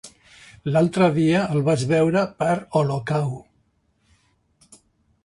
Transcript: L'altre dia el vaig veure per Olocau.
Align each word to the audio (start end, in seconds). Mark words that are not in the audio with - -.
L'altre 0.75 1.09
dia 1.17 1.43
el 1.57 1.61
vaig 1.67 1.83
veure 1.91 2.23
per 2.39 2.55
Olocau. 2.81 3.29